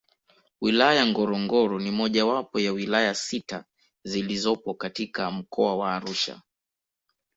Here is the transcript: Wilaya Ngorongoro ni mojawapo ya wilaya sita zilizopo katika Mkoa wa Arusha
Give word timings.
Wilaya 0.61 1.05
Ngorongoro 1.05 1.79
ni 1.79 1.91
mojawapo 1.91 2.59
ya 2.59 2.71
wilaya 2.71 3.15
sita 3.15 3.65
zilizopo 4.03 4.73
katika 4.73 5.31
Mkoa 5.31 5.75
wa 5.77 5.95
Arusha 5.95 6.41